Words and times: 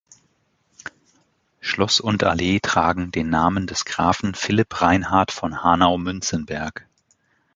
Schloss 1.59 1.99
und 1.99 2.23
Allee 2.23 2.59
tragen 2.59 3.11
den 3.11 3.29
Namen 3.29 3.67
des 3.67 3.85
Grafen 3.85 4.33
Philipp 4.33 4.81
Reinhard 4.81 5.31
von 5.31 5.63
Hanau-Münzenberg. 5.63 6.87